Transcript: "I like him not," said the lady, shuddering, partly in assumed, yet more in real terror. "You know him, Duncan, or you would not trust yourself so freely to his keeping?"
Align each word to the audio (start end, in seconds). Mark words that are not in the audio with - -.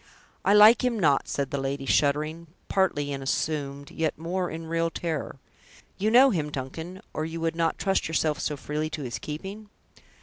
"I 0.43 0.55
like 0.55 0.83
him 0.83 0.97
not," 0.99 1.27
said 1.27 1.51
the 1.51 1.59
lady, 1.59 1.85
shuddering, 1.85 2.47
partly 2.69 3.11
in 3.13 3.21
assumed, 3.21 3.91
yet 3.91 4.17
more 4.17 4.49
in 4.49 4.65
real 4.65 4.89
terror. 4.89 5.37
"You 5.99 6.09
know 6.09 6.31
him, 6.31 6.49
Duncan, 6.51 7.01
or 7.13 7.23
you 7.23 7.39
would 7.39 7.55
not 7.55 7.77
trust 7.77 8.07
yourself 8.07 8.39
so 8.39 8.57
freely 8.57 8.89
to 8.89 9.03
his 9.03 9.19
keeping?" 9.19 9.69